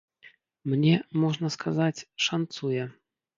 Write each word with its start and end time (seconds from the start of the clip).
Мне, 0.71 0.93
можна 1.25 1.51
сказаць, 1.57 2.07
шанцуе. 2.29 2.83